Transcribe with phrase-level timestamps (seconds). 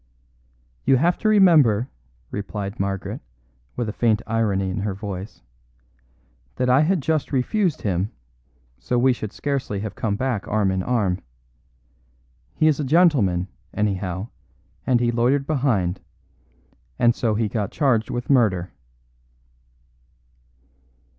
[0.83, 1.87] "You have to remember,"
[2.31, 3.21] replied Margaret,
[3.75, 5.43] with a faint irony in her voice,
[6.55, 8.11] "that I had just refused him,
[8.79, 11.19] so we should scarcely have come back arm in arm.
[12.55, 14.29] He is a gentleman, anyhow;
[14.87, 15.99] and he loitered behind
[16.97, 18.71] and so got charged with murder."